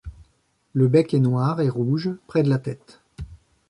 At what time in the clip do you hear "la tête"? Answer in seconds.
2.49-3.01